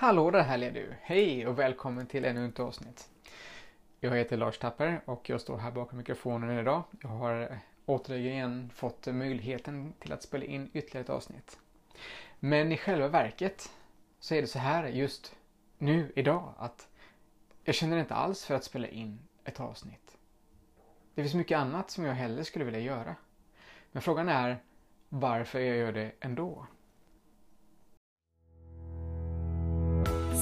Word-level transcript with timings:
Hallå 0.00 0.30
där 0.30 0.42
härliga 0.42 0.70
du! 0.70 0.94
Hej 1.02 1.46
och 1.46 1.58
välkommen 1.58 2.06
till 2.06 2.24
ännu 2.24 2.48
ett 2.48 2.60
avsnitt. 2.60 3.08
Jag 4.00 4.16
heter 4.16 4.36
Lars 4.36 4.58
Tapper 4.58 5.00
och 5.04 5.30
jag 5.30 5.40
står 5.40 5.58
här 5.58 5.70
bakom 5.70 5.98
mikrofonen 5.98 6.58
idag. 6.58 6.82
Jag 7.02 7.08
har 7.08 7.58
återigen 7.86 8.70
fått 8.74 9.06
möjligheten 9.06 9.92
till 9.98 10.12
att 10.12 10.22
spela 10.22 10.44
in 10.44 10.70
ytterligare 10.72 11.04
ett 11.04 11.10
avsnitt. 11.10 11.58
Men 12.40 12.72
i 12.72 12.76
själva 12.76 13.08
verket 13.08 13.70
så 14.20 14.34
är 14.34 14.40
det 14.40 14.46
så 14.46 14.58
här 14.58 14.86
just 14.86 15.36
nu 15.78 16.12
idag 16.16 16.54
att 16.58 16.88
jag 17.64 17.74
känner 17.74 17.98
inte 17.98 18.14
alls 18.14 18.44
för 18.44 18.54
att 18.54 18.64
spela 18.64 18.88
in 18.88 19.18
ett 19.44 19.60
avsnitt. 19.60 20.18
Det 21.14 21.22
finns 21.22 21.34
mycket 21.34 21.58
annat 21.58 21.90
som 21.90 22.04
jag 22.04 22.14
hellre 22.14 22.44
skulle 22.44 22.64
vilja 22.64 22.80
göra. 22.80 23.16
Men 23.92 24.02
frågan 24.02 24.28
är 24.28 24.58
varför 25.08 25.60
jag 25.60 25.76
gör 25.76 25.92
det 25.92 26.12
ändå. 26.20 26.66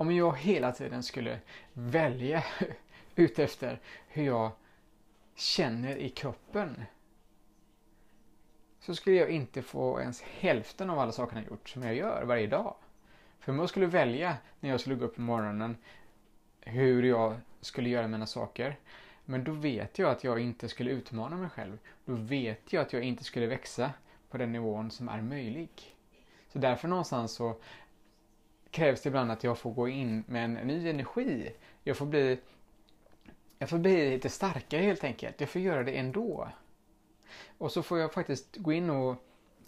om 0.00 0.12
jag 0.12 0.36
hela 0.38 0.72
tiden 0.72 1.02
skulle 1.02 1.38
välja 1.72 2.44
utefter 3.14 3.80
hur 4.08 4.24
jag 4.24 4.50
känner 5.34 5.96
i 5.96 6.08
kroppen 6.08 6.82
så 8.78 8.94
skulle 8.94 9.16
jag 9.16 9.30
inte 9.30 9.62
få 9.62 10.00
ens 10.00 10.22
hälften 10.22 10.90
av 10.90 10.98
alla 10.98 11.12
sakerna 11.12 11.42
gjort 11.42 11.68
som 11.68 11.82
jag 11.82 11.94
gör 11.94 12.24
varje 12.24 12.46
dag. 12.46 12.74
För 13.40 13.52
om 13.52 13.58
jag 13.58 13.68
skulle 13.68 13.86
välja 13.86 14.36
när 14.60 14.70
jag 14.70 14.80
skulle 14.80 14.96
gå 14.96 15.04
upp 15.04 15.14
på 15.14 15.20
morgonen 15.20 15.76
hur 16.60 17.02
jag 17.02 17.36
skulle 17.60 17.88
göra 17.88 18.08
mina 18.08 18.26
saker 18.26 18.76
men 19.24 19.44
då 19.44 19.52
vet 19.52 19.98
jag 19.98 20.10
att 20.10 20.24
jag 20.24 20.38
inte 20.38 20.68
skulle 20.68 20.90
utmana 20.90 21.36
mig 21.36 21.48
själv. 21.48 21.78
Då 22.04 22.14
vet 22.14 22.72
jag 22.72 22.82
att 22.82 22.92
jag 22.92 23.02
inte 23.02 23.24
skulle 23.24 23.46
växa 23.46 23.92
på 24.30 24.38
den 24.38 24.52
nivån 24.52 24.90
som 24.90 25.08
är 25.08 25.20
möjlig. 25.20 25.70
Så 26.52 26.58
därför 26.58 26.88
någonstans 26.88 27.32
så 27.32 27.56
krävs 28.70 29.02
det 29.02 29.08
ibland 29.08 29.30
att 29.30 29.44
jag 29.44 29.58
får 29.58 29.70
gå 29.70 29.88
in 29.88 30.24
med 30.26 30.44
en 30.44 30.54
ny 30.54 30.90
energi. 30.90 31.52
Jag 31.84 31.96
får 31.96 32.06
bli, 32.06 32.38
jag 33.58 33.68
får 33.68 33.78
bli 33.78 34.10
lite 34.10 34.28
starkare 34.28 34.82
helt 34.82 35.04
enkelt. 35.04 35.40
Jag 35.40 35.48
får 35.48 35.60
göra 35.60 35.82
det 35.82 35.92
ändå. 35.98 36.48
Och 37.58 37.72
så 37.72 37.82
får 37.82 37.98
jag 37.98 38.12
faktiskt 38.12 38.56
gå 38.56 38.72
in 38.72 38.90
och 38.90 39.16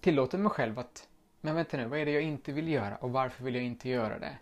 tillåta 0.01 0.39
mig 0.39 0.51
själv 0.51 0.79
att, 0.79 1.09
men 1.41 1.55
vänta 1.55 1.77
nu, 1.77 1.87
vad 1.87 1.99
är 1.99 2.07
det 2.07 2.13
jag 2.13 2.23
inte 2.23 2.53
vill 2.53 2.69
göra 2.69 2.97
och 2.97 3.11
varför 3.11 3.45
vill 3.45 3.55
jag 3.55 3.65
inte 3.65 3.89
göra 3.89 4.19
det? 4.19 4.37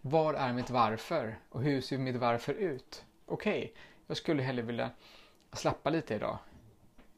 Vad 0.00 0.34
är 0.34 0.52
mitt 0.52 0.70
varför 0.70 1.38
och 1.48 1.62
hur 1.62 1.80
ser 1.80 1.98
mitt 1.98 2.16
varför 2.16 2.54
ut? 2.54 3.04
Okej, 3.26 3.58
okay, 3.58 3.70
jag 4.06 4.16
skulle 4.16 4.42
hellre 4.42 4.62
vilja 4.62 4.90
slappa 5.52 5.90
lite 5.90 6.14
idag. 6.14 6.38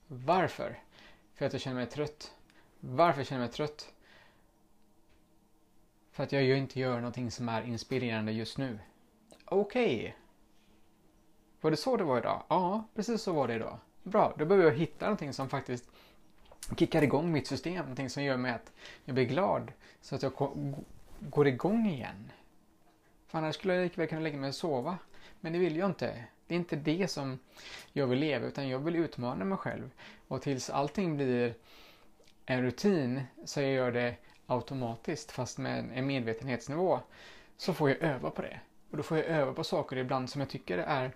Varför? 0.06 0.78
För 1.34 1.47
att 1.47 1.53
jag 1.53 1.62
känner 1.62 1.77
mig 1.77 1.86
trött. 1.86 2.33
Varför 2.80 3.25
känner 3.25 3.42
jag 3.42 3.48
mig 3.48 3.55
trött? 3.55 3.92
För 6.12 6.22
att 6.22 6.32
jag 6.32 6.42
ju 6.42 6.56
inte 6.56 6.80
gör 6.80 6.96
någonting 6.96 7.30
som 7.30 7.48
är 7.48 7.62
inspirerande 7.62 8.32
just 8.32 8.58
nu. 8.58 8.78
Okej. 9.44 9.96
Okay. 9.96 10.12
Var 11.60 11.70
det 11.70 11.77
så 11.77 11.96
det 11.96 12.04
var 12.04 12.19
idag? 12.19 12.42
Ja, 12.48 12.84
precis 12.94 13.22
så 13.22 13.32
var 13.32 13.48
det 13.48 13.54
idag. 13.54 13.78
Bra, 14.02 14.34
då 14.38 14.44
behöver 14.44 14.70
jag 14.70 14.78
hitta 14.78 15.04
någonting 15.04 15.32
som 15.32 15.48
faktiskt 15.48 15.91
kickar 16.76 17.03
igång 17.03 17.32
mitt 17.32 17.47
system. 17.47 17.76
Någonting 17.76 18.10
som 18.10 18.22
gör 18.22 18.37
mig 18.37 18.53
att 18.53 18.72
jag 19.04 19.14
blir 19.14 19.25
glad. 19.25 19.72
Så 20.00 20.14
att 20.14 20.22
jag 20.22 20.32
går 21.20 21.48
igång 21.48 21.87
igen. 21.87 22.32
För 23.26 23.38
annars 23.38 23.54
skulle 23.54 23.75
jag 23.75 23.82
lika 23.82 24.00
väl 24.00 24.08
kunna 24.08 24.20
lägga 24.20 24.37
mig 24.37 24.48
och 24.48 24.54
sova. 24.54 24.98
Men 25.41 25.53
det 25.53 25.58
vill 25.58 25.76
jag 25.76 25.91
inte. 25.91 26.25
Det 26.47 26.54
är 26.54 26.58
inte 26.58 26.76
det 26.76 27.10
som 27.10 27.38
jag 27.92 28.06
vill 28.06 28.19
leva 28.19 28.47
utan 28.47 28.69
jag 28.69 28.78
vill 28.78 28.97
utmana 28.97 29.44
mig 29.44 29.58
själv. 29.58 29.91
Och 30.28 30.42
tills 30.42 30.70
allting 30.70 31.16
blir 31.16 31.54
en 32.47 32.62
rutin 32.62 33.22
så 33.44 33.60
jag 33.60 33.70
gör 33.70 33.92
det 33.92 34.16
automatiskt 34.52 35.30
fast 35.32 35.58
med 35.58 35.90
en 35.94 36.06
medvetenhetsnivå 36.06 37.00
så 37.56 37.74
får 37.74 37.90
jag 37.90 38.02
öva 38.02 38.30
på 38.30 38.42
det. 38.42 38.60
Och 38.90 38.96
då 38.96 39.02
får 39.02 39.18
jag 39.18 39.26
öva 39.26 39.52
på 39.52 39.64
saker 39.64 39.96
ibland 39.96 40.30
som 40.30 40.40
jag 40.40 40.50
tycker 40.50 40.78
är 40.78 41.12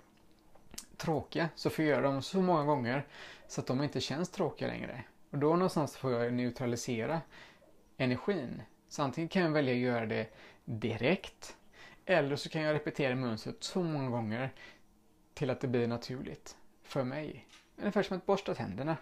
tråkiga 0.97 1.49
så 1.55 1.71
får 1.71 1.85
jag 1.85 1.91
göra 1.91 2.03
dem 2.03 2.23
så 2.23 2.41
många 2.41 2.65
gånger 2.65 3.07
så 3.49 3.61
att 3.61 3.67
de 3.67 3.83
inte 3.83 4.01
känns 4.01 4.29
tråkiga 4.29 4.69
längre. 4.69 5.05
Och 5.31 5.39
då 5.39 5.49
någonstans 5.49 5.97
får 5.97 6.13
jag 6.13 6.33
neutralisera 6.33 7.21
energin. 7.97 8.63
Så 8.89 9.03
antingen 9.03 9.29
kan 9.29 9.43
jag 9.43 9.51
välja 9.51 9.75
att 9.75 9.81
göra 9.81 10.07
det 10.07 10.27
direkt 10.65 11.57
eller 12.05 12.37
så 12.37 12.49
kan 12.49 12.63
jag 12.63 12.75
repetera 12.75 13.15
mönstret 13.15 13.65
så 13.65 13.83
många 13.83 14.11
gånger 14.11 14.51
till 15.35 15.51
att 15.51 15.61
det 15.61 15.69
blir 15.69 15.87
naturligt 15.87 16.57
för 16.83 17.05
mig. 17.05 17.47
Ungefär 17.77 18.03
som 18.03 18.17
att 18.17 18.27
borsta 18.27 18.55
tänderna. 18.55 18.97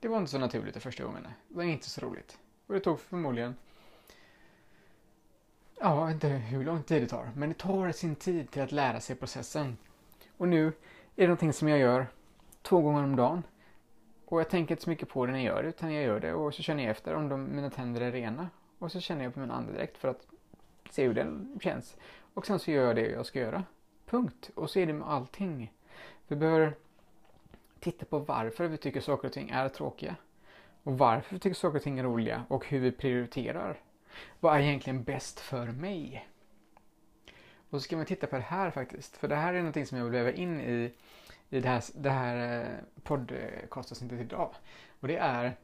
Det 0.00 0.08
var 0.08 0.18
inte 0.18 0.30
så 0.30 0.38
naturligt 0.38 0.74
de 0.74 0.80
första 0.80 1.04
gångerna. 1.04 1.32
Det 1.48 1.56
var 1.56 1.64
inte 1.64 1.90
så 1.90 2.00
roligt. 2.00 2.38
Och 2.70 2.74
det 2.74 2.80
tog 2.80 3.00
förmodligen 3.00 3.56
Ja, 5.80 5.98
jag 5.98 6.06
vet 6.06 6.14
inte 6.14 6.28
hur 6.28 6.64
lång 6.64 6.82
tid 6.82 7.02
det 7.02 7.06
tar, 7.06 7.30
men 7.36 7.48
det 7.48 7.54
tar 7.54 7.92
sin 7.92 8.16
tid 8.16 8.50
till 8.50 8.62
att 8.62 8.72
lära 8.72 9.00
sig 9.00 9.16
processen. 9.16 9.76
Och 10.36 10.48
nu 10.48 10.66
är 10.66 10.72
det 11.14 11.26
någonting 11.26 11.52
som 11.52 11.68
jag 11.68 11.78
gör 11.78 12.06
två 12.62 12.80
gånger 12.80 13.02
om 13.02 13.16
dagen. 13.16 13.42
Och 14.24 14.40
jag 14.40 14.50
tänker 14.50 14.74
inte 14.74 14.84
så 14.84 14.90
mycket 14.90 15.08
på 15.08 15.26
det 15.26 15.32
när 15.32 15.38
jag 15.38 15.46
gör 15.46 15.62
det, 15.62 15.68
utan 15.68 15.94
jag 15.94 16.04
gör 16.04 16.20
det 16.20 16.34
och 16.34 16.54
så 16.54 16.62
känner 16.62 16.82
jag 16.82 16.90
efter 16.90 17.14
om 17.14 17.28
de, 17.28 17.56
mina 17.56 17.70
tänder 17.70 18.00
är 18.00 18.12
rena. 18.12 18.48
Och 18.78 18.92
så 18.92 19.00
känner 19.00 19.24
jag 19.24 19.34
på 19.34 19.40
min 19.40 19.50
andedräkt 19.50 19.98
för 19.98 20.08
att 20.08 20.26
se 20.90 21.06
hur 21.06 21.14
den 21.14 21.58
känns. 21.62 21.96
Och 22.34 22.46
sen 22.46 22.58
så 22.58 22.70
gör 22.70 22.86
jag 22.86 22.96
det 22.96 23.10
jag 23.10 23.26
ska 23.26 23.38
göra. 23.38 23.64
Punkt. 24.06 24.50
Och 24.54 24.70
så 24.70 24.78
är 24.78 24.86
det 24.86 24.92
med 24.92 25.08
allting. 25.08 25.72
Vi 26.28 26.36
behöver 26.36 26.74
titta 27.80 28.04
på 28.04 28.18
varför 28.18 28.68
vi 28.68 28.76
tycker 28.76 29.00
saker 29.00 29.28
och 29.28 29.34
ting 29.34 29.50
är 29.50 29.68
tråkiga. 29.68 30.16
Och 30.82 30.98
varför 30.98 31.34
vi 31.34 31.40
tycker 31.40 31.54
saker 31.54 31.76
och 31.76 31.82
ting 31.82 31.98
är 31.98 32.04
roliga 32.04 32.44
och 32.48 32.66
hur 32.66 32.80
vi 32.80 32.92
prioriterar. 32.92 33.78
Vad 34.40 34.56
är 34.56 34.60
egentligen 34.60 35.02
bäst 35.02 35.40
för 35.40 35.66
mig? 35.66 36.28
Och 37.70 37.80
så 37.80 37.80
ska 37.80 37.96
man 37.96 38.06
titta 38.06 38.26
på 38.26 38.36
det 38.36 38.42
här 38.42 38.70
faktiskt. 38.70 39.16
För 39.16 39.28
det 39.28 39.36
här 39.36 39.54
är 39.54 39.58
någonting 39.58 39.86
som 39.86 39.98
jag 39.98 40.04
vill 40.04 40.12
väva 40.12 40.32
in 40.32 40.60
i, 40.60 40.92
i 41.50 41.60
det 41.60 41.68
här, 41.68 41.82
det 41.94 42.10
här 42.10 42.62
eh, 42.62 43.02
podcastavsnittet 43.02 44.20
idag. 44.20 44.54
Och 45.00 45.08
det 45.08 45.16
är 45.16 45.56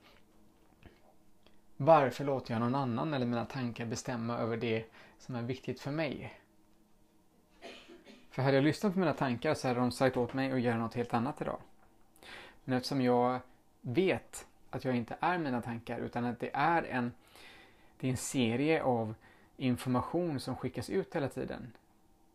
varför 1.77 2.25
låter 2.25 2.53
jag 2.53 2.61
någon 2.61 2.75
annan 2.75 3.15
eller 3.15 3.27
mina 3.27 3.45
tankar 3.45 3.87
bestämma 3.87 4.39
över 4.39 4.57
det 4.57 4.85
som 5.19 5.35
är 5.35 5.43
viktigt 5.43 5.81
för 5.81 5.91
mig? 5.91 6.41
För 8.31 8.43
hade 8.43 8.57
jag 8.57 8.65
lyssnat 8.65 8.93
på 8.93 8.99
mina 8.99 9.13
tankar 9.13 9.55
så 9.55 9.69
hade 9.69 9.81
de 9.81 9.93
sagt 9.93 10.17
åt 10.17 10.35
mig 10.35 10.53
att 10.53 10.61
göra 10.61 10.79
något 10.79 10.95
helt 10.95 11.15
annat 11.15 11.41
idag. 11.41 11.59
Men 12.65 12.77
eftersom 12.77 13.01
jag 13.01 13.41
vet 13.81 14.47
att 14.77 14.85
jag 14.85 14.97
inte 14.97 15.17
är 15.21 15.39
mina 15.39 15.63
tankar 15.63 15.99
utan 15.99 16.25
att 16.25 16.41
det 16.41 16.51
är 16.53 16.83
en, 16.83 17.13
det 18.01 18.07
är 18.07 18.11
en 18.11 18.17
serie 18.17 18.83
av 18.83 19.15
information 19.57 20.41
som 20.41 20.57
skickas 20.57 20.91
ut 20.91 21.17
hela 21.17 21.29
tiden. 21.29 21.73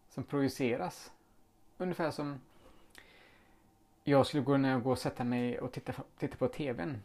Som 0.10 0.24
projiceras. 0.24 1.12
Ungefär 1.78 2.12
som 2.12 2.40
jag 4.04 4.28
skulle 4.28 4.44
kunna 4.44 4.80
gå 4.80 4.92
och 4.92 5.00
sätta 5.00 5.24
mig 5.24 5.60
och 5.60 5.72
titta, 5.72 5.94
titta 6.18 6.38
på 6.38 6.48
TVn. 6.48 7.02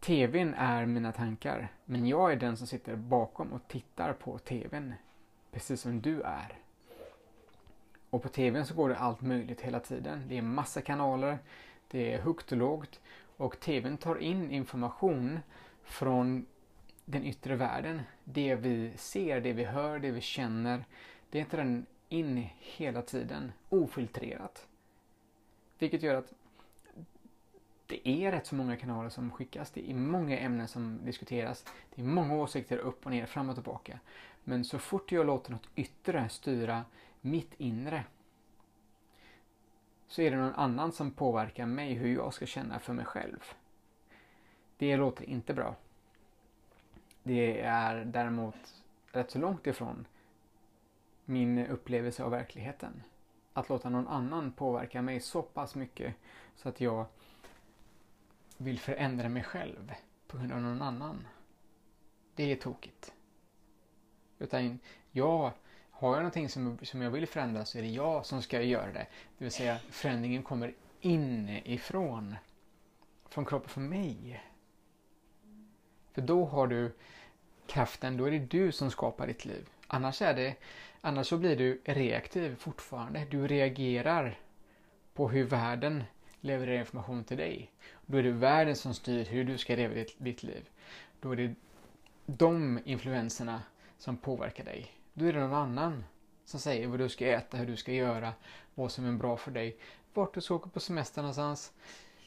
TVn 0.00 0.54
är 0.54 0.86
mina 0.86 1.12
tankar, 1.12 1.68
men 1.84 2.06
jag 2.06 2.32
är 2.32 2.36
den 2.36 2.56
som 2.56 2.66
sitter 2.66 2.96
bakom 2.96 3.52
och 3.52 3.68
tittar 3.68 4.12
på 4.12 4.38
TVn. 4.38 4.94
Precis 5.50 5.80
som 5.80 6.00
du 6.00 6.22
är. 6.22 6.58
Och 8.10 8.22
på 8.22 8.28
TVn 8.28 8.66
så 8.66 8.74
går 8.74 8.88
det 8.88 8.96
allt 8.96 9.20
möjligt 9.20 9.60
hela 9.60 9.80
tiden. 9.80 10.24
Det 10.28 10.38
är 10.38 10.42
massa 10.42 10.80
kanaler, 10.80 11.38
det 11.88 12.14
är 12.14 12.20
högt 12.20 12.52
och 12.52 12.58
lågt 12.58 13.00
och 13.38 13.60
TVn 13.60 13.96
tar 13.96 14.18
in 14.18 14.50
information 14.50 15.40
från 15.82 16.46
den 17.04 17.24
yttre 17.24 17.56
världen. 17.56 18.02
Det 18.24 18.54
vi 18.54 18.92
ser, 18.96 19.40
det 19.40 19.52
vi 19.52 19.64
hör, 19.64 19.98
det 19.98 20.10
vi 20.10 20.20
känner. 20.20 20.84
Det 21.30 21.44
tar 21.44 21.58
den 21.58 21.86
in 22.08 22.48
hela 22.58 23.02
tiden, 23.02 23.52
ofiltrerat. 23.68 24.66
Vilket 25.78 26.02
gör 26.02 26.14
att 26.14 26.32
det 27.86 28.08
är 28.08 28.32
rätt 28.32 28.46
så 28.46 28.54
många 28.54 28.76
kanaler 28.76 29.08
som 29.08 29.30
skickas. 29.30 29.70
Det 29.70 29.90
är 29.90 29.94
många 29.94 30.38
ämnen 30.38 30.68
som 30.68 30.98
diskuteras. 31.04 31.64
Det 31.94 32.02
är 32.02 32.06
många 32.06 32.34
åsikter 32.34 32.78
upp 32.78 33.06
och 33.06 33.12
ner, 33.12 33.26
fram 33.26 33.48
och 33.48 33.56
tillbaka. 33.56 33.98
Men 34.44 34.64
så 34.64 34.78
fort 34.78 35.12
jag 35.12 35.26
låter 35.26 35.52
något 35.52 35.68
yttre 35.74 36.28
styra 36.28 36.84
mitt 37.20 37.54
inre 37.58 38.04
så 40.08 40.22
är 40.22 40.30
det 40.30 40.36
någon 40.36 40.54
annan 40.54 40.92
som 40.92 41.10
påverkar 41.10 41.66
mig 41.66 41.94
hur 41.94 42.14
jag 42.14 42.34
ska 42.34 42.46
känna 42.46 42.78
för 42.78 42.92
mig 42.92 43.04
själv. 43.04 43.44
Det 44.76 44.96
låter 44.96 45.24
inte 45.24 45.54
bra. 45.54 45.76
Det 47.22 47.60
är 47.60 48.04
däremot 48.04 48.82
rätt 49.12 49.30
så 49.30 49.38
långt 49.38 49.66
ifrån 49.66 50.06
min 51.24 51.66
upplevelse 51.66 52.24
av 52.24 52.30
verkligheten. 52.30 53.02
Att 53.52 53.68
låta 53.68 53.90
någon 53.90 54.08
annan 54.08 54.52
påverka 54.52 55.02
mig 55.02 55.20
så 55.20 55.42
pass 55.42 55.74
mycket 55.74 56.14
så 56.56 56.68
att 56.68 56.80
jag 56.80 57.06
vill 58.56 58.78
förändra 58.78 59.28
mig 59.28 59.42
själv 59.42 59.92
på 60.26 60.36
grund 60.38 60.52
av 60.52 60.60
någon 60.60 60.82
annan. 60.82 61.26
Det 62.34 62.52
är 62.52 62.56
tokigt. 62.56 63.12
Utan 64.38 64.78
jag, 65.10 65.52
har 65.98 66.08
jag 66.08 66.16
någonting 66.16 66.48
som, 66.48 66.78
som 66.82 67.02
jag 67.02 67.10
vill 67.10 67.26
förändra 67.26 67.64
så 67.64 67.78
är 67.78 67.82
det 67.82 67.88
jag 67.88 68.26
som 68.26 68.42
ska 68.42 68.62
göra 68.62 68.92
det. 68.92 69.06
Det 69.38 69.44
vill 69.44 69.50
säga 69.50 69.78
förändringen 69.90 70.42
kommer 70.42 70.74
inifrån. 71.00 72.36
Från 73.28 73.44
kroppen, 73.44 73.68
från 73.68 73.88
mig. 73.88 74.42
För 76.12 76.22
då 76.22 76.44
har 76.44 76.66
du 76.66 76.92
kraften, 77.66 78.16
då 78.16 78.24
är 78.24 78.30
det 78.30 78.38
du 78.38 78.72
som 78.72 78.90
skapar 78.90 79.26
ditt 79.26 79.44
liv. 79.44 79.68
Annars, 79.86 80.22
är 80.22 80.34
det, 80.34 80.54
annars 81.00 81.26
så 81.26 81.36
blir 81.38 81.56
du 81.56 81.80
reaktiv 81.84 82.56
fortfarande. 82.56 83.26
Du 83.30 83.46
reagerar 83.46 84.38
på 85.14 85.28
hur 85.28 85.44
världen 85.44 86.04
levererar 86.40 86.80
information 86.80 87.24
till 87.24 87.36
dig. 87.36 87.70
Då 88.06 88.18
är 88.18 88.22
det 88.22 88.30
världen 88.30 88.76
som 88.76 88.94
styr 88.94 89.24
hur 89.24 89.44
du 89.44 89.58
ska 89.58 89.76
leva 89.76 89.94
ditt, 89.94 90.14
ditt 90.18 90.42
liv. 90.42 90.68
Då 91.20 91.32
är 91.32 91.36
det 91.36 91.54
de 92.26 92.80
influenserna 92.84 93.62
som 93.98 94.16
påverkar 94.16 94.64
dig. 94.64 94.97
Då 95.18 95.24
är 95.24 95.32
det 95.32 95.40
någon 95.40 95.54
annan 95.54 96.04
som 96.44 96.60
säger 96.60 96.86
vad 96.88 96.98
du 96.98 97.08
ska 97.08 97.26
äta, 97.26 97.56
hur 97.56 97.66
du 97.66 97.76
ska 97.76 97.92
göra, 97.92 98.32
vad 98.74 98.92
som 98.92 99.06
är 99.06 99.12
bra 99.12 99.36
för 99.36 99.50
dig, 99.50 99.76
vart 100.14 100.34
du 100.34 100.40
ska 100.40 100.54
åka 100.54 100.70
på 100.70 100.80
semester 100.80 101.22
någonstans, 101.22 101.72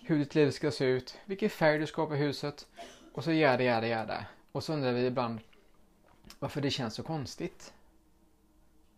hur 0.02 0.18
ditt 0.18 0.36
liv 0.36 0.52
ska 0.52 0.72
se 0.72 0.86
ut, 0.86 1.20
vilken 1.26 1.50
färg 1.50 1.80
du 1.80 1.88
ska 1.88 2.02
ha 2.02 2.08
på 2.08 2.16
huset 2.16 2.68
och 3.14 3.24
så 3.24 3.32
jäda, 3.32 3.64
jäda, 3.64 3.88
jäda. 3.88 4.26
Och 4.52 4.64
så 4.64 4.74
undrar 4.74 4.92
vi 4.92 5.06
ibland 5.06 5.40
varför 6.40 6.62
det 6.62 6.72
känns 6.72 6.94
så 6.94 7.04
konstigt. 7.04 7.74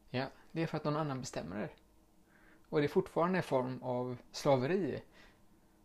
Ja, 0.10 0.26
det 0.52 0.62
är 0.62 0.68
för 0.68 0.78
att 0.78 0.84
någon 0.84 0.98
annan 0.98 1.20
bestämmer 1.20 1.60
det. 1.60 1.70
Och 2.70 2.80
det 2.80 2.86
är 2.86 2.90
fortfarande 2.90 3.40
en 3.40 3.44
form 3.44 3.84
av 3.84 4.18
slaveri. 4.32 5.02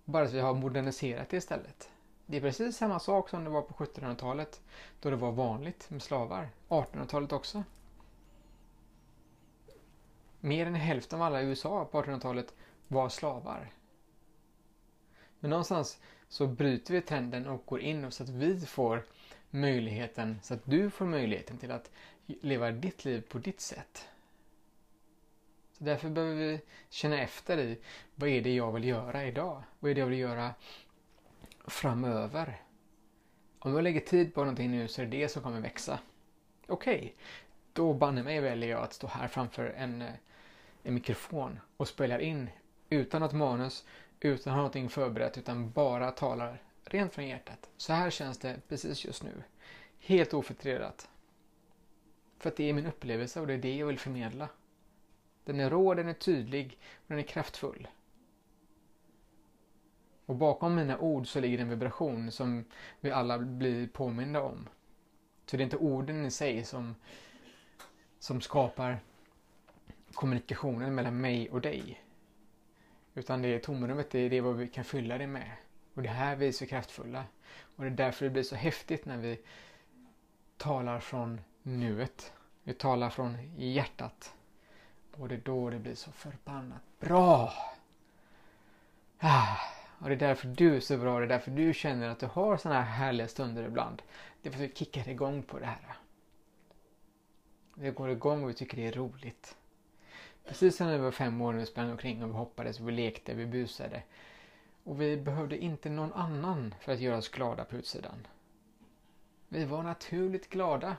Bara 0.05 0.25
att 0.25 0.33
vi 0.33 0.41
har 0.41 0.55
moderniserat 0.55 1.31
det 1.31 1.37
istället. 1.37 1.91
Det 2.27 2.37
är 2.37 2.41
precis 2.41 2.77
samma 2.77 2.99
sak 3.01 3.29
som 3.29 3.45
det 3.45 3.51
var 3.51 3.63
på 3.63 3.85
1700-talet 3.85 4.61
då 5.01 5.11
det 5.11 5.17
var 5.17 5.33
vanligt 5.33 5.91
med 5.91 6.03
slavar. 6.03 6.49
1800-talet 6.69 7.33
också. 7.33 7.65
Mer 10.41 10.67
än 10.67 10.75
hälften 10.75 11.21
av 11.21 11.27
alla 11.27 11.43
i 11.43 11.45
USA 11.45 11.85
på 11.85 12.03
1800-talet 12.03 12.55
var 12.89 13.09
slavar. 13.09 13.73
Men 15.41 15.51
någonstans 15.51 16.01
så 16.29 16.47
bryter 16.47 16.95
vi 16.95 17.01
trenden 17.01 17.47
och 17.47 17.67
går 17.67 17.81
in 17.81 18.11
så 18.11 18.23
att 18.23 18.29
vi 18.29 18.61
får 18.61 19.05
möjligheten, 19.51 20.39
så 20.43 20.55
att 20.55 20.61
du 20.65 20.91
får 20.91 21.05
möjligheten 21.05 21.59
till 21.59 21.71
att 21.71 21.91
leva 22.27 22.71
ditt 22.71 23.05
liv 23.05 23.21
på 23.29 23.39
ditt 23.39 23.61
sätt. 23.61 24.09
Så 25.73 25.85
därför 25.85 26.09
behöver 26.09 26.35
vi 26.35 26.61
känna 26.89 27.21
efter 27.21 27.59
i 27.59 27.79
vad 28.15 28.29
är 28.29 28.43
det 28.43 28.55
jag 28.55 28.73
vill 28.73 28.85
göra 28.85 29.27
idag? 29.27 29.63
Vad 29.79 29.91
är 29.91 29.95
det 29.95 30.01
jag 30.01 30.07
vill 30.07 30.19
göra 30.19 30.55
framöver? 31.67 32.63
Om 33.59 33.75
jag 33.75 33.83
lägger 33.83 34.01
tid 34.01 34.35
på 34.35 34.41
någonting 34.41 34.71
nu 34.71 34.89
så 34.89 35.03
är 35.03 35.07
det 35.07 35.19
det 35.19 35.29
som 35.29 35.43
kommer 35.43 35.61
växa. 35.61 35.99
Okej, 36.67 36.97
okay, 36.97 37.13
då 37.73 37.95
banne 37.95 38.23
mig 38.23 38.41
väljer 38.41 38.71
jag 38.71 38.83
att 38.83 38.93
stå 38.93 39.07
här 39.07 39.29
framför 39.29 39.65
en, 39.65 40.03
eh, 40.03 40.13
en 40.89 40.95
mikrofon 40.95 41.61
och 41.77 41.89
spelar 41.89 42.19
in 42.19 42.51
utan 42.91 43.21
något 43.21 43.33
manus, 43.33 43.85
utan 44.21 44.51
att 44.51 44.55
ha 44.55 44.57
någonting 44.57 44.89
förberett, 44.89 45.39
utan 45.39 45.71
bara 45.71 46.11
talar 46.11 46.63
rent 46.85 47.15
från 47.15 47.29
hjärtat. 47.29 47.71
Så 47.77 47.93
här 47.93 48.11
känns 48.11 48.39
det 48.39 48.61
precis 48.69 49.05
just 49.05 49.23
nu. 49.23 49.43
Helt 49.99 50.35
ofiltrerat. 50.35 51.09
För 52.39 52.49
att 52.49 52.57
det 52.57 52.65
är 52.65 52.73
min 52.73 52.87
upplevelse 52.87 53.41
och 53.41 53.47
det 53.47 53.55
är 53.55 53.59
det 53.59 53.77
jag 53.77 53.87
vill 53.87 53.99
förmedla. 53.99 54.49
Den 55.45 55.61
är 55.61 55.71
rå, 55.71 55.95
den 55.95 56.09
är 56.09 56.13
tydlig 56.15 56.79
och 56.95 57.05
den 57.07 57.19
är 57.19 57.23
kraftfull. 57.23 57.89
Och 60.27 60.35
bakom 60.35 60.75
mina 60.75 60.99
ord 60.99 61.27
så 61.27 61.41
ligger 61.41 61.59
en 61.59 61.69
vibration 61.69 62.33
som 62.33 62.65
vi 63.01 63.11
alla 63.11 63.39
blir 63.39 63.87
påminda 63.87 64.43
om. 64.43 64.69
Så 65.47 65.57
det 65.57 65.63
är 65.63 65.65
inte 65.65 65.77
orden 65.77 66.27
i 66.27 66.31
sig 66.31 66.65
som, 66.65 66.95
som 68.19 68.41
skapar 68.41 68.99
kommunikationen 70.15 70.95
mellan 70.95 71.21
mig 71.21 71.51
och 71.51 71.61
dig. 71.61 72.03
Utan 73.15 73.43
det 73.43 73.49
är 73.49 73.59
tomrummet, 73.59 74.11
det 74.11 74.19
är 74.19 74.31
det 74.31 74.41
vad 74.41 74.57
vi 74.57 74.69
kan 74.69 74.85
fylla 74.85 75.19
det 75.19 75.27
med. 75.27 75.51
Och 75.95 76.03
det 76.03 76.09
här 76.09 76.37
vi 76.37 76.49
är 76.49 76.53
så 76.53 76.67
kraftfulla. 76.67 77.25
Och 77.77 77.85
det 77.85 77.91
är 77.91 77.95
därför 77.95 78.25
det 78.25 78.31
blir 78.31 78.43
så 78.43 78.57
häftigt 78.57 79.07
när 79.07 79.17
vi 79.17 79.41
talar 80.57 81.01
från 81.01 81.41
nuet. 81.63 82.33
Vi 82.63 82.75
talar 82.75 83.11
från 83.11 83.37
hjärtat. 83.57 84.35
Och 85.17 85.29
det 85.29 85.35
är 85.35 85.41
då 85.45 85.71
det 85.71 85.79
blir 85.79 85.95
så 85.95 86.13
förbannat 86.13 86.83
bra. 87.01 87.53
Ah, 89.19 89.57
och 89.99 90.09
det 90.09 90.15
är 90.15 90.19
därför 90.19 90.49
du 90.49 90.77
är 90.77 90.81
så 90.81 90.99
bra. 90.99 91.19
Det 91.19 91.25
är 91.25 91.29
därför 91.29 91.51
du 91.51 91.75
känner 91.75 92.09
att 92.09 92.21
du 92.21 92.27
har 92.27 92.57
sådana 92.57 92.83
här 92.83 93.07
härliga 93.07 93.29
stunder 93.29 93.67
ibland. 93.67 94.03
Det 94.43 94.49
är 94.49 94.53
för 94.53 94.65
att 94.65 94.71
vi 94.71 94.75
kickar 94.75 95.09
igång 95.09 95.43
på 95.43 95.59
det 95.59 95.67
här. 95.67 95.97
Vi 97.75 97.91
går 97.91 98.11
igång 98.11 98.43
och 98.43 98.51
vi 98.51 98.55
tycker 98.55 98.77
det 98.77 98.87
är 98.87 98.93
roligt. 98.93 99.57
Precis 100.49 100.77
som 100.77 100.87
när 100.87 100.97
vi 100.97 101.05
var 101.05 101.11
fem 101.11 101.41
år 101.41 101.55
och 101.55 101.61
vi 101.61 101.67
sprang 101.67 101.91
omkring 101.91 102.23
och 102.23 102.29
vi 102.29 102.35
hoppades, 102.35 102.81
vi 102.81 102.93
lekte, 102.93 103.35
vi 103.35 103.47
busade. 103.47 104.03
Och 104.85 105.01
vi 105.01 105.17
behövde 105.17 105.59
inte 105.59 105.91
någon 105.91 106.13
annan 106.13 106.75
för 106.81 106.93
att 106.93 107.01
göra 107.01 107.17
oss 107.17 107.29
glada 107.29 107.65
på 107.65 107.77
utsidan. 107.77 108.27
Vi 109.49 109.65
var 109.65 109.83
naturligt 109.83 110.51
glada. 110.51 110.97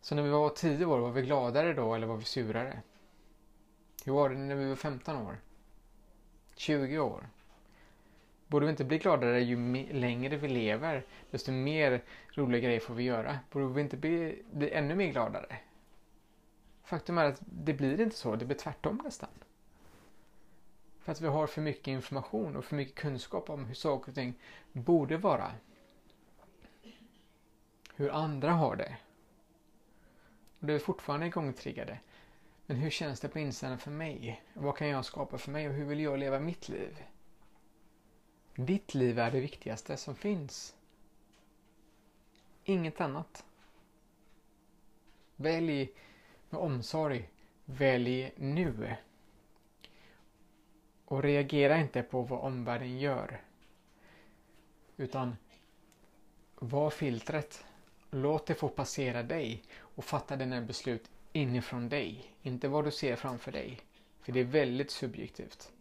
Så 0.00 0.14
när 0.14 0.22
vi 0.22 0.28
var 0.28 0.50
tio 0.50 0.84
år, 0.84 0.98
var 0.98 1.10
vi 1.10 1.22
gladare 1.22 1.72
då 1.74 1.94
eller 1.94 2.06
var 2.06 2.16
vi 2.16 2.24
surare? 2.24 2.82
Hur 4.04 4.12
var 4.12 4.30
det 4.30 4.36
när 4.36 4.54
vi 4.54 4.68
var 4.68 4.76
15 4.76 5.16
år? 5.16 5.38
20 6.54 6.98
år? 6.98 7.28
Borde 8.46 8.66
vi 8.66 8.70
inte 8.70 8.84
bli 8.84 8.98
gladare 8.98 9.40
ju 9.40 9.86
längre 9.92 10.36
vi 10.36 10.48
lever, 10.48 11.04
desto 11.30 11.52
mer 11.52 12.02
roliga 12.34 12.60
grejer 12.60 12.80
får 12.80 12.94
vi 12.94 13.02
göra? 13.02 13.38
Borde 13.50 13.66
vi 13.66 13.80
inte 13.80 13.96
bli, 13.96 14.42
bli 14.52 14.70
ännu 14.70 14.94
mer 14.94 15.12
gladare? 15.12 15.56
Faktum 16.90 17.18
är 17.18 17.24
att 17.24 17.42
det 17.46 17.74
blir 17.74 18.00
inte 18.00 18.16
så, 18.16 18.36
det 18.36 18.44
blir 18.44 18.56
tvärtom 18.56 19.00
nästan. 19.04 19.28
För 21.00 21.12
att 21.12 21.20
vi 21.20 21.26
har 21.26 21.46
för 21.46 21.62
mycket 21.62 21.88
information 21.88 22.56
och 22.56 22.64
för 22.64 22.76
mycket 22.76 22.94
kunskap 22.94 23.50
om 23.50 23.64
hur 23.64 23.74
saker 23.74 24.08
och 24.08 24.14
ting 24.14 24.34
borde 24.72 25.16
vara. 25.16 25.52
Hur 27.94 28.10
andra 28.10 28.52
har 28.52 28.76
det. 28.76 28.96
Och 30.60 30.66
det 30.66 30.72
är 30.72 30.78
fortfarande 30.78 31.26
igångtriggade. 31.26 32.00
Men 32.66 32.76
hur 32.76 32.90
känns 32.90 33.20
det 33.20 33.28
på 33.28 33.38
insidan 33.38 33.78
för 33.78 33.90
mig? 33.90 34.42
Vad 34.54 34.76
kan 34.76 34.88
jag 34.88 35.04
skapa 35.04 35.38
för 35.38 35.50
mig 35.50 35.68
och 35.68 35.74
hur 35.74 35.84
vill 35.84 36.00
jag 36.00 36.18
leva 36.18 36.40
mitt 36.40 36.68
liv? 36.68 37.04
Ditt 38.54 38.94
liv 38.94 39.18
är 39.18 39.30
det 39.30 39.40
viktigaste 39.40 39.96
som 39.96 40.14
finns. 40.14 40.74
Inget 42.64 43.00
annat. 43.00 43.44
Välj 45.36 45.92
med 46.50 46.60
omsorg. 46.60 47.28
Välj 47.64 48.32
nu. 48.36 48.96
Och 51.04 51.22
reagera 51.22 51.78
inte 51.78 52.02
på 52.02 52.22
vad 52.22 52.40
omvärlden 52.40 52.98
gör. 52.98 53.40
Utan 54.96 55.36
var 56.54 56.90
filtret. 56.90 57.64
Låt 58.10 58.46
det 58.46 58.54
få 58.54 58.68
passera 58.68 59.22
dig 59.22 59.62
och 59.78 60.04
fatta 60.04 60.36
dina 60.36 60.60
beslut 60.60 61.10
inifrån 61.32 61.88
dig. 61.88 62.34
Inte 62.42 62.68
vad 62.68 62.84
du 62.84 62.90
ser 62.90 63.16
framför 63.16 63.52
dig. 63.52 63.80
För 64.20 64.32
det 64.32 64.40
är 64.40 64.44
väldigt 64.44 64.90
subjektivt. 64.90 65.72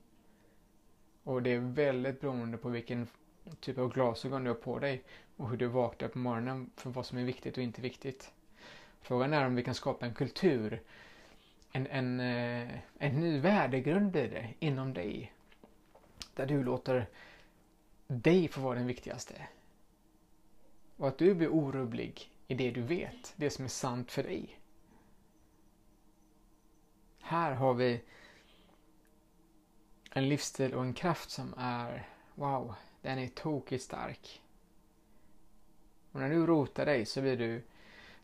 Och 1.24 1.44
det 1.44 1.50
är 1.50 1.60
väldigt 1.60 2.22
beroende 2.22 2.58
på 2.58 2.70
vilken 2.70 3.08
typ 3.60 3.78
av 3.78 3.94
glasögon 3.94 4.44
du 4.44 4.50
har 4.50 4.56
på 4.56 4.80
dig 4.80 5.04
och 5.38 5.50
hur 5.50 5.58
du 5.58 5.68
vaknar 5.68 6.08
på 6.08 6.18
morgonen 6.18 6.70
för 6.76 6.90
vad 6.90 7.06
som 7.06 7.18
är 7.18 7.24
viktigt 7.24 7.58
och 7.58 7.64
inte 7.64 7.82
viktigt. 7.82 8.32
Frågan 9.01 9.34
är 9.34 9.46
om 9.46 9.56
vi 9.56 9.63
kan 9.63 9.75
skapa 9.75 10.06
en 10.06 10.13
kultur, 10.13 10.82
en, 11.72 11.88
en, 11.88 12.20
eh, 12.20 12.79
en 12.98 13.20
ny 13.20 13.39
värdegrund 13.39 14.12
blir 14.12 14.29
det 14.29 14.53
inom 14.60 14.94
dig. 14.94 15.34
Där 16.36 16.46
du 16.46 16.63
låter 16.63 17.08
dig 18.08 18.48
få 18.48 18.62
vara 18.62 18.75
den 18.75 18.88
viktigaste. 18.88 19.48
Och 20.98 21.08
att 21.08 21.18
du 21.18 21.34
blir 21.34 21.50
orubblig 21.50 22.32
i 22.48 22.53
det 22.53 22.72
du 22.72 22.82
vet, 22.82 23.34
det 23.36 23.50
som 23.50 23.65
är 23.65 23.70
sant 23.70 24.12
för 24.12 24.24
dig. 24.24 24.60
Här 27.20 27.51
har 27.51 27.74
vi 27.74 28.01
en 30.13 30.29
livsstil 30.29 30.74
och 30.74 30.84
en 30.84 30.94
kraft 30.94 31.29
som 31.29 31.53
är, 31.58 32.08
wow, 32.36 32.75
den 33.01 33.20
är 33.20 33.27
tokigt 33.27 33.84
stark. 33.84 34.41
Och 36.12 36.20
när 36.20 36.29
du 36.29 36.46
rotar 36.46 36.86
dig 36.86 37.06
så 37.06 37.22
blir 37.22 37.38
du, 37.38 37.63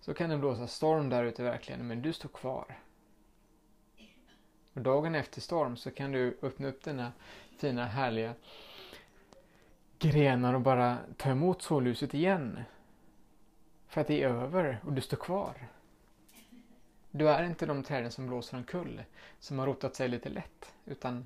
så 0.06 0.14
kan 0.14 0.30
det 0.30 0.38
blåsa 0.38 0.68
storm 0.68 1.10
där 1.10 1.24
ute 1.24 1.44
verkligen, 1.44 1.88
men 1.88 2.02
du 2.02 2.14
står 2.14 2.30
kvar. 2.30 2.80
Och 4.74 4.82
dagen 4.82 5.16
efter 5.16 5.42
storm 5.42 5.78
så 5.78 5.92
kan 5.92 6.12
du 6.12 6.38
öppna 6.42 6.68
upp 6.68 6.84
dina 6.84 7.12
fina 7.58 7.86
härliga 7.86 8.34
grenar 10.00 10.54
och 10.54 10.62
bara 10.62 10.98
ta 11.18 11.30
emot 11.30 11.62
solljuset 11.62 12.14
igen. 12.14 12.60
För 13.88 14.02
att 14.02 14.08
det 14.08 14.24
är 14.24 14.30
över 14.30 14.80
och 14.86 14.94
du 14.94 15.02
står 15.02 15.18
kvar. 15.18 15.68
Du 17.12 17.30
är 17.30 17.44
inte 17.44 17.66
de 17.66 17.84
träden 17.84 18.12
som 18.12 18.28
blåser 18.28 18.58
omkull, 18.58 19.04
som 19.40 19.60
har 19.60 19.68
rotat 19.68 19.96
sig 19.96 20.08
lite 20.08 20.30
lätt, 20.30 20.74
utan 20.86 21.26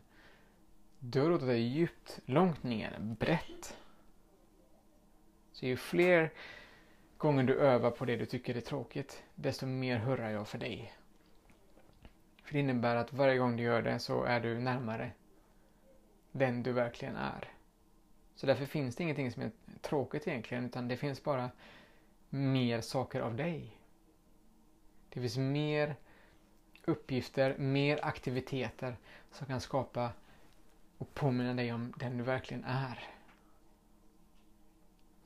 du 1.00 1.22
har 1.22 1.30
rotat 1.30 1.48
dig 1.48 1.62
djupt, 1.62 2.20
långt 2.26 2.64
ner, 2.64 2.98
brett. 3.00 3.78
Så 5.52 5.66
ju 5.66 5.78
fler 5.78 6.32
gången 7.20 7.46
du 7.46 7.56
övar 7.56 7.92
på 7.92 8.06
det 8.06 8.16
du 8.16 8.26
tycker 8.26 8.58
är 8.58 8.62
tråkigt, 8.62 9.24
desto 9.36 9.66
mer 9.66 9.98
hurrar 9.98 10.30
jag 10.30 10.48
för 10.48 10.58
dig. 10.58 10.94
För 12.44 12.54
det 12.54 12.60
innebär 12.60 12.96
att 12.96 13.14
varje 13.14 13.38
gång 13.38 13.58
du 13.58 13.64
gör 13.64 13.82
det 13.82 14.00
så 14.00 14.24
är 14.24 14.40
du 14.40 14.60
närmare 14.60 15.12
den 16.32 16.64
du 16.64 16.72
verkligen 16.72 17.16
är. 17.16 17.54
Så 18.36 18.46
därför 18.46 18.66
finns 18.66 18.96
det 18.96 19.04
ingenting 19.04 19.32
som 19.32 19.44
är 19.44 19.52
tråkigt 19.82 20.28
egentligen, 20.28 20.66
utan 20.66 20.88
det 20.88 20.98
finns 20.98 21.24
bara 21.24 21.50
mer 22.30 22.82
saker 22.82 23.22
av 23.22 23.36
dig. 23.36 23.78
Det 25.10 25.20
finns 25.20 25.38
mer 25.38 25.96
uppgifter, 26.86 27.58
mer 27.58 28.00
aktiviteter 28.06 28.98
som 29.32 29.48
kan 29.48 29.62
skapa 29.62 30.12
och 30.98 31.14
påminna 31.14 31.54
dig 31.54 31.74
om 31.74 31.94
den 31.98 32.18
du 32.18 32.24
verkligen 32.24 32.64
är. 32.64 33.08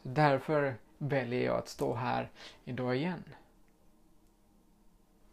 Så 0.03 0.09
därför 0.09 0.77
väljer 0.97 1.45
jag 1.45 1.57
att 1.57 1.67
stå 1.67 1.93
här 1.93 2.29
idag 2.65 2.95
igen. 2.95 3.23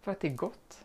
För 0.01 0.13
att 0.13 0.21
det 0.21 0.29
är 0.29 0.35
gott. 0.35 0.85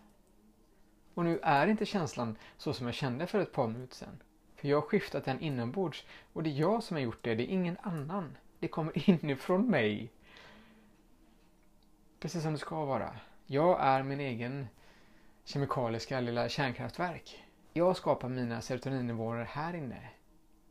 Och 1.13 1.25
nu 1.25 1.39
är 1.44 1.67
inte 1.67 1.86
känslan 1.86 2.38
så 2.58 2.74
som 2.74 2.86
jag 2.86 2.96
kände 2.96 3.27
för 3.27 3.39
ett 3.39 3.51
par 3.51 3.67
minuter 3.67 3.96
sedan. 3.96 4.22
För 4.55 4.67
jag 4.67 4.77
har 4.77 4.88
skiftat 4.88 5.25
den 5.25 5.39
inombords 5.39 6.05
och 6.34 6.44
det 6.44 6.50
är 6.50 6.60
jag 6.60 6.84
som 6.84 6.96
har 6.96 7.01
gjort 7.01 7.24
det, 7.24 7.36
det 7.36 7.44
är 7.44 7.53
ingen 7.53 7.77
annan. 7.82 8.38
Det 8.60 8.67
kommer 8.67 9.10
inifrån 9.10 9.70
mig. 9.70 10.12
Precis 12.20 12.44
som 12.44 12.53
det 12.53 12.60
ska 12.60 12.86
vara. 12.86 13.20
Jag 13.46 13.82
är 13.82 14.03
min 14.03 14.20
egen 14.20 14.67
kemikaliska 15.44 16.20
lilla 16.20 16.50
kärnkraftverk. 16.50 17.44
Jag 17.74 17.98
skapar 17.98 18.29
mina 18.29 18.62
serotoninnivåer 18.62 19.44
här 19.44 19.74
inne. 19.74 20.10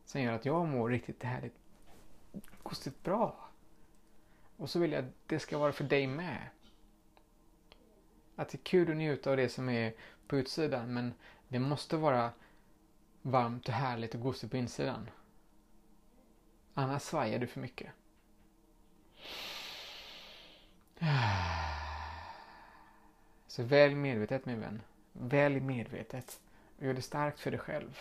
Som 0.05 0.21
gör 0.21 0.33
att 0.33 0.45
jag 0.45 0.69
mår 0.69 0.89
riktigt 0.89 1.23
härligt, 1.23 1.57
konstigt 2.63 3.03
bra. 3.03 3.44
Och 4.57 4.71
så 4.71 4.79
vill 4.79 4.93
jag 4.93 5.05
att 5.05 5.11
det 5.27 5.39
ska 5.39 5.59
vara 5.59 5.73
för 5.73 5.85
dig 5.85 6.07
med. 6.07 6.49
Att 8.37 8.49
det 8.49 8.57
är 8.57 8.65
kul 8.65 8.91
att 8.91 8.97
njuta 8.97 9.31
av 9.31 9.37
det 9.37 9.49
som 9.49 9.69
är 9.69 9.93
på 10.27 10.37
utsidan 10.37 10.95
men 10.95 11.15
det 11.49 11.59
måste 11.59 11.97
vara 11.97 12.31
varmt 13.23 13.69
och 13.69 13.75
härligt 13.75 14.15
och 14.15 14.21
gosigt 14.21 14.51
på 14.51 14.57
insidan. 14.57 15.11
Annars 16.75 17.03
svajar 17.03 17.39
du 17.39 17.47
för 17.47 17.61
mycket. 17.61 17.91
Så 23.47 23.63
välj 23.63 23.95
medvetet 23.95 24.47
min 24.47 24.61
vän. 24.61 24.83
Välj 25.13 25.61
medvetet. 25.61 26.41
Och 26.79 26.85
gör 26.85 26.95
det 26.95 27.03
starkt 27.03 27.41
för 27.41 27.51
dig 27.51 27.61
själv. 27.61 28.01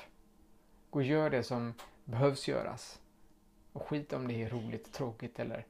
Gå 0.89 0.99
och 0.99 1.05
gör 1.05 1.29
det 1.29 1.43
som 1.43 1.73
behövs 2.05 2.47
göras. 2.47 2.99
Och 3.73 3.87
skit 3.87 4.13
om 4.13 4.27
det 4.27 4.43
är 4.43 4.49
roligt, 4.49 4.93
tråkigt 4.93 5.39
eller 5.39 5.65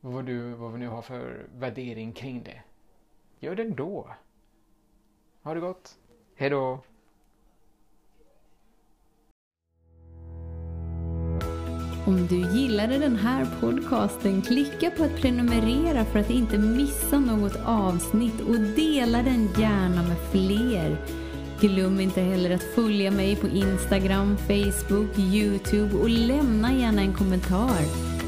vad 0.00 0.24
du, 0.24 0.52
vad 0.52 0.72
vi 0.72 0.78
nu 0.78 0.88
har 0.88 1.02
för 1.02 1.46
värdering 1.54 2.12
kring 2.12 2.42
det. 2.42 2.62
Gör 3.40 3.56
det 3.56 3.70
då. 3.70 4.08
Ha 5.42 5.54
det 5.54 5.60
gott. 5.60 5.98
Hejdå. 6.36 6.80
Om 12.06 12.26
du 12.26 12.36
gillade 12.36 12.98
den 12.98 13.16
här 13.16 13.46
podcasten, 13.60 14.42
klicka 14.42 14.90
på 14.90 15.04
att 15.04 15.16
prenumerera 15.16 16.04
för 16.04 16.18
att 16.18 16.30
inte 16.30 16.58
missa 16.58 17.20
något 17.20 17.56
avsnitt 17.64 18.40
och 18.40 18.60
dela 18.60 19.22
den 19.22 19.48
gärna 19.58 20.02
med 20.02 20.18
fler. 20.30 20.96
Glöm 21.60 22.00
inte 22.00 22.20
heller 22.20 22.50
att 22.50 22.62
följa 22.62 23.10
mig 23.10 23.36
på 23.36 23.46
Instagram, 23.46 24.36
Facebook, 24.36 25.18
Youtube 25.18 25.96
och 25.96 26.08
lämna 26.08 26.72
gärna 26.72 27.02
en 27.02 27.14
kommentar. 27.14 28.17